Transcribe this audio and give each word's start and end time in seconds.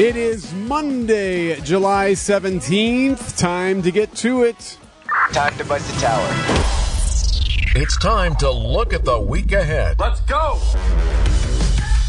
Monday, 0.00 1.60
July 1.60 2.12
17th. 2.12 3.36
Time 3.36 3.82
to 3.82 3.90
get 3.90 4.14
to 4.14 4.44
it. 4.44 4.78
Time 5.32 5.54
to 5.58 5.64
bust 5.66 5.92
the 5.92 6.00
tower. 6.00 6.26
It's 7.76 7.98
time 7.98 8.34
to 8.36 8.50
look 8.50 8.94
at 8.94 9.04
the 9.04 9.20
week 9.20 9.52
ahead. 9.52 10.00
Let's 10.00 10.20
go! 10.20 10.58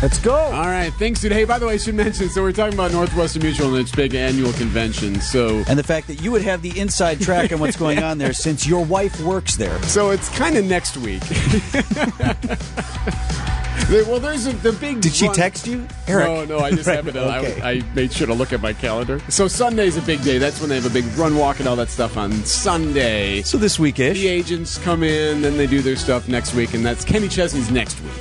Let's 0.00 0.18
go. 0.20 0.36
All 0.36 0.66
right, 0.66 0.92
thanks, 0.92 1.22
dude. 1.22 1.32
Hey, 1.32 1.42
by 1.42 1.58
the 1.58 1.66
way, 1.66 1.74
I 1.74 1.76
should 1.76 1.96
mention, 1.96 2.28
so 2.28 2.42
we're 2.42 2.52
talking 2.52 2.74
about 2.74 2.92
Northwestern 2.92 3.42
Mutual 3.42 3.70
and 3.70 3.78
its 3.78 3.90
big 3.90 4.14
annual 4.14 4.52
convention. 4.52 5.20
So, 5.20 5.64
And 5.66 5.76
the 5.76 5.82
fact 5.82 6.06
that 6.06 6.22
you 6.22 6.30
would 6.30 6.42
have 6.42 6.62
the 6.62 6.78
inside 6.78 7.20
track 7.20 7.50
on 7.50 7.58
what's 7.58 7.76
going 7.76 8.00
on 8.00 8.16
there 8.16 8.32
since 8.46 8.64
your 8.64 8.84
wife 8.84 9.20
works 9.22 9.56
there. 9.56 9.82
so 9.82 10.10
it's 10.10 10.28
kind 10.38 10.56
of 10.56 10.64
next 10.64 10.96
week. 10.98 11.22
Well, 13.90 14.20
there's 14.20 14.46
a, 14.46 14.52
the 14.52 14.72
big. 14.72 15.00
Did 15.00 15.12
she 15.14 15.26
run- 15.26 15.34
text 15.34 15.66
you? 15.66 15.86
Eric. 16.06 16.26
No, 16.26 16.44
no, 16.58 16.64
I 16.64 16.70
just 16.70 16.86
Right, 16.86 16.96
happened 16.96 17.14
to. 17.14 17.36
okay. 17.38 17.60
I, 17.60 17.70
I 17.72 17.82
made 17.94 18.12
sure 18.12 18.26
to 18.26 18.34
look 18.34 18.52
at 18.52 18.60
my 18.62 18.72
calendar. 18.72 19.20
So 19.28 19.48
Sunday's 19.48 19.96
a 19.96 20.02
big 20.02 20.22
day. 20.22 20.38
That's 20.38 20.60
when 20.60 20.68
they 20.70 20.76
have 20.76 20.86
a 20.86 20.90
big 20.90 21.04
run 21.16 21.36
walk 21.36 21.58
and 21.58 21.68
all 21.68 21.76
that 21.76 21.88
stuff 21.88 22.16
on 22.16 22.32
Sunday. 22.44 23.42
So 23.42 23.58
this 23.58 23.78
weekish. 23.78 24.14
The 24.14 24.28
agents 24.28 24.78
come 24.78 25.02
in, 25.02 25.42
then 25.42 25.56
they 25.56 25.66
do 25.66 25.82
their 25.82 25.96
stuff 25.96 26.28
next 26.28 26.54
week, 26.54 26.74
and 26.74 26.84
that's 26.84 27.04
Kenny 27.04 27.28
Chesney's 27.28 27.70
next 27.70 28.00
week. 28.00 28.12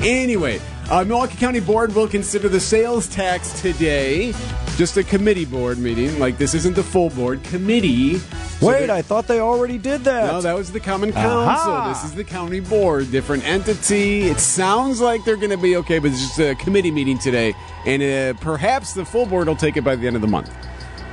Anyway, 0.00 0.60
uh, 0.90 1.02
Milwaukee 1.04 1.36
County 1.36 1.60
Board 1.60 1.94
will 1.94 2.06
consider 2.08 2.48
the 2.48 2.60
sales 2.60 3.08
tax 3.08 3.60
today. 3.60 4.32
Just 4.78 4.96
a 4.96 5.02
committee 5.02 5.44
board 5.44 5.78
meeting. 5.78 6.20
Like, 6.20 6.38
this 6.38 6.54
isn't 6.54 6.76
the 6.76 6.84
full 6.84 7.10
board. 7.10 7.42
Committee. 7.42 8.18
So 8.18 8.68
Wait, 8.68 8.90
I 8.90 9.02
thought 9.02 9.26
they 9.26 9.40
already 9.40 9.76
did 9.76 10.04
that. 10.04 10.26
no, 10.32 10.40
that 10.40 10.54
was 10.54 10.70
the 10.70 10.78
Common 10.78 11.10
Council. 11.10 11.48
Aha. 11.48 11.88
This 11.88 12.04
is 12.04 12.14
the 12.14 12.22
county 12.22 12.60
board, 12.60 13.10
different 13.10 13.44
entity. 13.44 14.28
It 14.28 14.38
sounds 14.38 15.00
like 15.00 15.24
they're 15.24 15.34
going 15.34 15.50
to 15.50 15.56
be 15.56 15.74
okay, 15.78 15.98
but 15.98 16.12
it's 16.12 16.20
just 16.20 16.38
a 16.38 16.54
committee 16.54 16.92
meeting 16.92 17.18
today, 17.18 17.54
and 17.86 18.02
uh, 18.36 18.38
perhaps 18.40 18.92
the 18.94 19.04
full 19.04 19.26
board 19.26 19.48
will 19.48 19.56
take 19.56 19.76
it 19.76 19.82
by 19.82 19.96
the 19.96 20.06
end 20.06 20.14
of 20.14 20.22
the 20.22 20.28
month. 20.28 20.48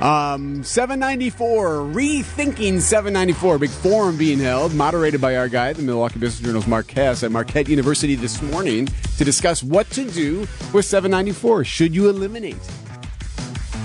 Um, 0.00 0.62
794, 0.62 1.78
rethinking 1.78 2.80
794, 2.80 3.58
big 3.58 3.70
forum 3.70 4.16
being 4.16 4.38
held, 4.38 4.74
moderated 4.74 5.20
by 5.20 5.34
our 5.34 5.48
guy, 5.48 5.72
the 5.72 5.82
Milwaukee 5.82 6.20
Business 6.20 6.46
Journal's 6.46 6.68
Mark 6.68 6.86
Kass 6.86 7.24
at 7.24 7.32
Marquette 7.32 7.68
University 7.68 8.14
this 8.14 8.40
morning 8.42 8.86
to 9.18 9.24
discuss 9.24 9.64
what 9.64 9.90
to 9.90 10.08
do 10.08 10.46
with 10.72 10.84
794. 10.84 11.64
Should 11.64 11.96
you 11.96 12.08
eliminate? 12.08 12.58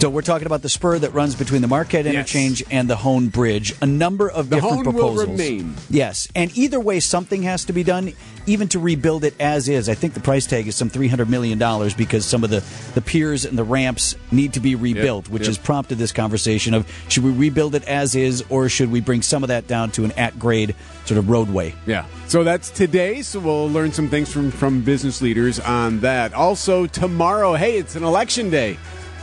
So 0.02 0.10
we're 0.10 0.24
talking 0.24 0.48
about 0.48 0.64
the 0.64 0.70
spur 0.70 0.98
that 0.98 1.14
runs 1.14 1.36
between 1.36 1.62
the 1.62 1.68
Marquette 1.68 2.06
Yes. 2.06 2.16
Interchange 2.16 2.64
and 2.72 2.90
the 2.90 2.96
Hoan 2.96 3.28
Bridge. 3.28 3.76
A 3.84 3.86
number 3.86 4.32
of 4.32 4.50
The 4.50 4.56
different 4.56 4.86
Hoan 4.88 4.96
will 4.96 5.14
remain. 5.14 5.76
Yes, 5.92 6.28
and 6.34 6.50
either 6.58 6.80
way, 6.80 7.00
something 7.00 7.44
has 7.44 7.66
to 7.66 7.74
be 7.74 7.84
done, 7.84 8.14
even 8.48 8.68
to 8.70 8.80
rebuild 8.80 9.24
it 9.24 9.36
as 9.40 9.70
is. 9.70 9.90
I 9.90 9.94
think 9.94 10.16
the 10.16 10.20
price 10.20 10.48
tag 10.48 10.68
is 10.68 10.76
some 10.76 10.90
three 10.90 11.08
hundred 11.08 11.30
million 11.30 11.60
dollars 11.60 11.94
because 11.94 12.26
some 12.26 12.44
of 12.44 12.50
the 12.50 12.64
the 12.96 13.02
piers 13.02 13.46
and 13.46 13.56
the 13.56 13.64
ramps 13.64 14.16
need 14.32 14.54
to 14.54 14.60
be 14.60 14.74
rebuilt, 14.74 15.30
which 15.30 15.44
yep. 15.44 15.50
has 15.50 15.60
prompted 15.60 16.00
this 16.00 16.12
conversation 16.12 16.74
of 16.74 16.92
should 17.08 17.24
we 17.24 17.30
rebuild 17.30 17.76
it 17.76 17.84
as 17.84 18.16
is 18.16 18.44
or 18.50 18.70
should 18.70 18.92
we 18.92 19.02
bring 19.02 19.22
some 19.22 19.44
of 19.44 19.50
that 19.50 19.68
down 19.68 19.92
to 19.92 20.04
an 20.04 20.14
at 20.14 20.40
grade 20.40 20.74
sort 21.06 21.20
of 21.20 21.30
roadway. 21.30 21.76
Yeah. 21.86 22.08
So 22.28 22.44
that's 22.44 22.72
today. 22.72 23.22
So 23.22 23.40
we'll 23.40 23.70
learn 23.70 23.92
some 23.92 24.10
things 24.10 24.34
from 24.34 24.50
from 24.50 24.82
business 24.82 25.22
leaders 25.22 25.60
on 25.60 26.00
that. 26.00 26.34
Also 26.34 26.88
tomorrow, 26.88 27.54
hey, 27.54 27.78
it's 27.78 27.96
an 27.96 28.04
election 28.04 28.50
day. 28.50 28.80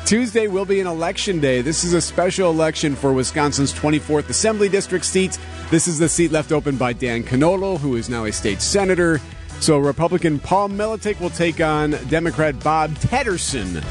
Tuesday 0.08 0.48
will 0.48 0.64
be 0.64 0.80
an 0.80 0.86
election 0.86 1.38
day. 1.38 1.60
This 1.60 1.84
is 1.84 1.92
a 1.92 2.00
special 2.00 2.50
election 2.50 2.96
for 2.96 3.12
Wisconsin's 3.12 3.74
24th 3.74 4.30
Assembly 4.30 4.70
District 4.70 5.04
seat. 5.04 5.38
This 5.70 5.86
is 5.86 5.98
the 5.98 6.08
seat 6.08 6.32
left 6.32 6.50
open 6.50 6.78
by 6.78 6.94
Dan 6.94 7.22
Knodl, 7.22 7.78
who 7.78 7.94
is 7.94 8.08
now 8.08 8.24
a 8.24 8.32
state 8.32 8.62
senator. 8.62 9.20
So 9.60 9.76
Republican 9.76 10.38
Paul 10.38 10.70
Melotik 10.70 11.20
will 11.20 11.28
take 11.28 11.60
on 11.60 11.90
Democrat 12.08 12.58
Bob 12.64 12.96
Tatterson 13.00 13.82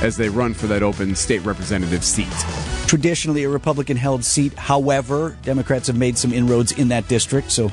as 0.00 0.16
they 0.16 0.28
run 0.28 0.52
for 0.52 0.66
that 0.66 0.82
open 0.82 1.14
state 1.14 1.44
representative 1.44 2.02
seat. 2.02 2.26
Traditionally 2.88 3.44
a 3.44 3.48
Republican 3.48 3.96
held 3.96 4.24
seat, 4.24 4.54
however, 4.54 5.36
Democrats 5.42 5.86
have 5.86 5.96
made 5.96 6.18
some 6.18 6.32
inroads 6.32 6.72
in 6.72 6.88
that 6.88 7.06
district. 7.06 7.52
So 7.52 7.70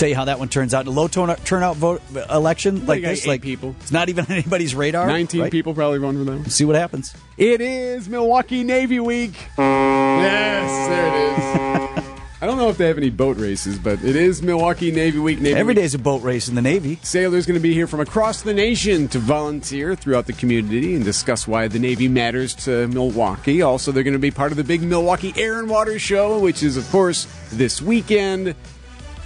tell 0.00 0.08
you 0.08 0.16
how 0.16 0.24
that 0.24 0.38
one 0.38 0.48
turns 0.48 0.74
out. 0.74 0.86
A 0.86 0.90
low 0.90 1.06
turn- 1.06 1.36
turnout 1.44 1.76
vote 1.76 2.02
uh, 2.16 2.24
election 2.30 2.86
like 2.86 3.02
this, 3.02 3.26
like 3.26 3.42
people. 3.42 3.76
It's 3.80 3.92
not 3.92 4.08
even 4.08 4.24
on 4.28 4.32
anybody's 4.32 4.74
radar. 4.74 5.06
19 5.06 5.42
right? 5.42 5.52
people 5.52 5.74
probably 5.74 5.98
run 5.98 6.16
for 6.16 6.24
them. 6.24 6.46
See 6.46 6.64
what 6.64 6.76
happens. 6.76 7.14
It 7.36 7.60
is 7.60 8.08
Milwaukee 8.08 8.64
Navy 8.64 8.98
Week. 8.98 9.34
Yes, 9.58 10.88
there 10.88 11.06
it 11.06 11.98
is. 11.98 12.04
I 12.42 12.46
don't 12.46 12.56
know 12.56 12.70
if 12.70 12.78
they 12.78 12.86
have 12.86 12.96
any 12.96 13.10
boat 13.10 13.36
races, 13.36 13.78
but 13.78 14.02
it 14.02 14.16
is 14.16 14.42
Milwaukee 14.42 14.90
Navy 14.90 15.18
Week. 15.18 15.38
Navy 15.38 15.60
Every 15.60 15.74
Week. 15.74 15.82
day's 15.82 15.92
a 15.94 15.98
boat 15.98 16.22
race 16.22 16.48
in 16.48 16.54
the 16.54 16.62
Navy. 16.62 16.98
Sailors 17.02 17.44
going 17.44 17.58
to 17.58 17.62
be 17.62 17.74
here 17.74 17.86
from 17.86 18.00
across 18.00 18.40
the 18.40 18.54
nation 18.54 19.08
to 19.08 19.18
volunteer 19.18 19.94
throughout 19.94 20.24
the 20.24 20.32
community 20.32 20.94
and 20.94 21.04
discuss 21.04 21.46
why 21.46 21.68
the 21.68 21.78
Navy 21.78 22.08
matters 22.08 22.54
to 22.54 22.88
Milwaukee. 22.88 23.60
Also, 23.60 23.92
they're 23.92 24.04
going 24.04 24.14
to 24.14 24.18
be 24.18 24.30
part 24.30 24.52
of 24.52 24.56
the 24.56 24.64
big 24.64 24.80
Milwaukee 24.80 25.34
Air 25.36 25.58
and 25.58 25.68
Water 25.68 25.98
Show, 25.98 26.38
which 26.38 26.62
is, 26.62 26.78
of 26.78 26.88
course, 26.90 27.26
this 27.52 27.82
weekend. 27.82 28.54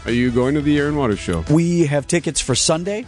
Are 0.04 0.10
you 0.12 0.30
going 0.30 0.54
to 0.54 0.60
the 0.60 0.78
Air 0.78 0.88
and 0.88 0.96
Water 0.98 1.16
Show? 1.16 1.44
We 1.50 1.86
have 1.86 2.06
tickets 2.06 2.40
for 2.40 2.54
Sunday, 2.54 3.06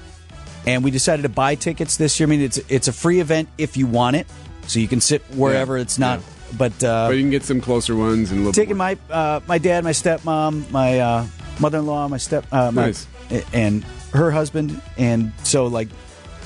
and 0.66 0.82
we 0.82 0.90
decided 0.90 1.22
to 1.22 1.28
buy 1.28 1.54
tickets 1.54 1.96
this 1.98 2.18
year. 2.18 2.26
I 2.26 2.30
mean, 2.30 2.40
it's 2.40 2.58
it's 2.68 2.88
a 2.88 2.92
free 2.92 3.20
event 3.20 3.48
if 3.58 3.76
you 3.76 3.86
want 3.86 4.16
it, 4.16 4.26
so 4.66 4.78
you 4.80 4.88
can 4.88 5.00
sit 5.00 5.22
wherever 5.34 5.76
Yeah, 5.76 5.82
it's 5.82 5.98
not. 5.98 6.20
yeah. 6.20 6.26
But 6.56 6.82
uh, 6.84 7.08
But 7.08 7.16
you 7.16 7.22
can 7.22 7.30
get 7.30 7.42
some 7.42 7.60
closer 7.60 7.94
ones 7.96 8.30
and 8.30 8.38
a 8.40 8.42
little 8.44 8.52
taking 8.52 8.76
more. 8.78 8.96
my 9.08 9.14
uh, 9.14 9.40
my 9.46 9.58
dad, 9.58 9.84
my 9.84 9.90
stepmom, 9.90 10.70
my 10.70 11.00
uh, 11.00 11.26
mother-in-law, 11.60 12.08
my 12.08 12.16
step, 12.18 12.46
uh, 12.52 12.70
my, 12.70 12.86
Nice. 12.86 13.06
and 13.52 13.84
her 14.12 14.30
husband, 14.30 14.80
and 14.96 15.32
so 15.42 15.66
like, 15.66 15.88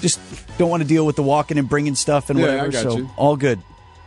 just 0.01 0.19
don't 0.59 0.71
want 0.71 0.83
to 0.83 0.89
deal 0.89 1.07
with 1.07 1.15
the 1.17 1.23
walking 1.23 1.59
and 1.59 1.69
bringing 1.69 1.95
stuff 1.95 2.29
and 2.31 2.39
Yeah, 2.41 2.47
whatever. 2.65 2.73
so 2.73 2.97
you. 2.99 3.11
all 3.17 3.37
good. 3.37 3.61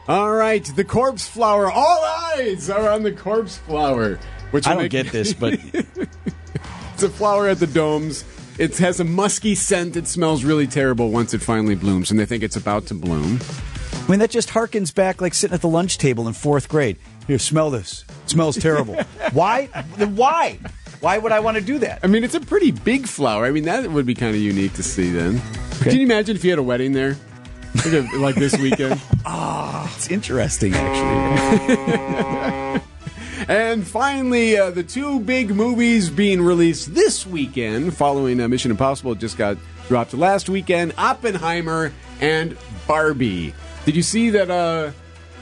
All 0.10 0.34
right, 0.34 0.66
the 0.76 0.84
corpse 0.84 1.26
flower. 1.26 1.72
All 1.72 2.04
eyes 2.36 2.70
are 2.70 2.90
on 2.90 3.04
the 3.04 3.14
corpse 3.14 3.58
flower. 3.60 4.20
Which 4.52 4.68
I 4.68 4.74
don't 4.74 4.84
make- 4.84 4.92
get 4.92 5.12
this, 5.12 5.34
but 5.34 5.60
a 7.04 7.10
flower 7.10 7.48
at 7.48 7.60
the 7.60 7.68
domes. 7.68 8.24
It 8.60 8.78
has 8.78 9.00
a 9.00 9.04
musky 9.04 9.56
scent. 9.56 9.96
It 9.96 10.08
smells 10.08 10.44
really 10.44 10.68
terrible 10.68 11.10
once 11.12 11.34
it 11.34 11.42
finally 11.42 11.76
blooms, 11.76 12.12
and 12.12 12.20
they 12.20 12.26
think 12.26 12.44
it's 12.44 12.56
about 12.56 12.86
to 12.88 12.94
bloom. 12.94 13.40
I 13.94 14.12
mean 14.12 14.20
that 14.20 14.30
just 14.30 14.50
harkens 14.50 14.94
back 14.94 15.22
like 15.22 15.34
sitting 15.34 15.54
at 15.56 15.62
the 15.62 15.70
lunch 15.70 15.98
table 15.98 16.28
in 16.28 16.34
fourth 16.34 16.68
grade. 16.70 16.98
Here, 17.28 17.40
smell 17.40 17.70
this. 17.72 18.04
It 18.26 18.30
smells 18.32 18.58
terrible. 18.58 18.96
why? 19.34 19.70
Then 19.98 20.16
why? 20.16 20.60
Why 21.00 21.18
would 21.18 21.32
I 21.32 21.40
want 21.40 21.58
to 21.58 21.64
do 21.64 21.80
that? 21.80 22.00
I 22.04 22.08
mean, 22.08 22.24
it's 22.24 22.36
a 22.36 22.40
pretty 22.42 22.72
big 22.72 23.08
flower. 23.08 23.46
I 23.46 23.52
mean, 23.52 23.64
that 23.64 23.90
would 23.92 24.06
be 24.06 24.14
kind 24.14 24.36
of 24.36 24.42
unique 24.42 24.74
to 24.74 24.84
see 24.84 25.10
then. 25.10 25.42
Can 25.82 25.96
you 25.96 26.04
imagine 26.04 26.36
if 26.36 26.44
you 26.44 26.52
had 26.52 26.60
a 26.60 26.64
wedding 26.64 26.92
there? 26.94 27.18
Like, 27.76 27.94
a- 27.94 28.18
like 28.18 28.36
this 28.36 28.56
weekend? 28.58 29.02
Ah, 29.26 29.90
it's 29.96 30.10
interesting, 30.10 30.74
actually. 30.76 32.82
and 33.48 33.86
finally, 33.86 34.58
uh, 34.58 34.72
the 34.72 34.84
two 34.84 35.20
big 35.20 35.52
movies 35.54 36.10
being 36.10 36.42
released 36.42 36.94
this 36.94 37.26
weekend 37.26 37.96
following 37.96 38.40
uh, 38.42 38.48
Mission 38.48 38.72
Impossible 38.72 39.16
just 39.16 39.38
got 39.38 39.58
dropped 39.88 40.14
last 40.14 40.50
weekend 40.50 40.94
Oppenheimer 40.98 41.92
and 42.22 42.58
Barbie. 42.88 43.54
Did 43.86 43.96
you 43.96 44.04
see 44.04 44.30
that 44.32 44.50
uh, 44.50 44.92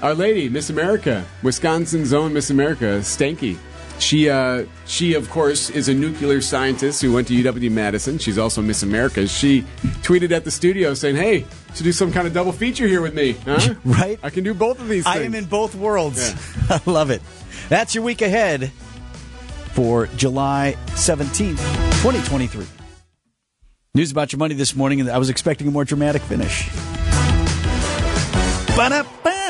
our 0.02 0.14
lady, 0.14 0.50
Miss 0.50 0.70
America, 0.70 1.26
Wisconsin's 1.44 2.14
own 2.14 2.34
Miss 2.34 2.50
America, 2.50 3.00
Stanke? 3.02 3.58
She, 4.00 4.32
uh, 4.32 4.66
she 4.88 5.14
of 5.14 5.30
course, 5.30 5.70
is 5.70 5.88
a 5.88 5.94
nuclear 5.94 6.42
scientist 6.42 7.04
who 7.04 7.14
went 7.14 7.28
to 7.28 7.36
UW 7.36 7.70
Madison. 7.70 8.18
She's 8.18 8.40
also 8.40 8.60
Miss 8.60 8.82
America. 8.82 9.28
She 9.28 9.62
tweeted 10.02 10.32
at 10.32 10.44
the 10.44 10.50
studio 10.50 10.96
saying, 10.96 11.18
"Hey, 11.18 11.46
should 11.76 11.84
do 11.84 11.92
some 11.92 12.12
kind 12.12 12.26
of 12.26 12.34
double 12.34 12.52
feature 12.52 12.88
here 12.88 13.02
with 13.02 13.14
me, 13.14 13.34
huh? 13.46 13.76
Right. 13.86 14.20
I 14.24 14.32
can 14.32 14.44
do 14.44 14.56
both 14.56 14.80
of 14.80 14.88
these. 14.90 15.06
I 15.06 15.20
things. 15.20 15.26
am 15.28 15.36
in 15.36 15.46
both 15.46 15.76
worlds. 15.76 16.34
I 16.72 16.82
love 16.88 17.12
it. 17.12 17.22
That's 17.72 17.96
your 17.96 18.04
week 18.04 18.22
ahead 18.22 18.70
for 19.72 20.08
July 20.18 20.76
17th, 20.88 21.52
2023. 22.02 22.66
News 23.96 24.12
about 24.12 24.34
your 24.34 24.40
money 24.40 24.56
this 24.56 24.76
morning, 24.76 25.00
and 25.00 25.10
I 25.10 25.18
was 25.18 25.30
expecting 25.30 25.70
a 25.70 25.72
more 25.72 25.86
dramatic 25.86 26.22
finish. 26.24 26.70
Ba-da-ba. 28.76 29.41